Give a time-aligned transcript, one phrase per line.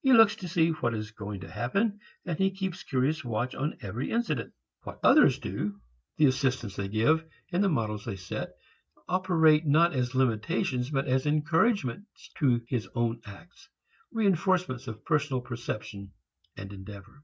[0.00, 3.76] He looks to see what is going to happen and he keeps curious watch on
[3.82, 4.54] every incident.
[4.84, 5.78] What others do,
[6.16, 7.22] the assistance they give,
[7.52, 8.54] the models they set,
[9.10, 13.68] operate not as limitations but as encouragements to his own acts,
[14.10, 16.12] reinforcements of personal perception
[16.56, 17.22] and endeavor.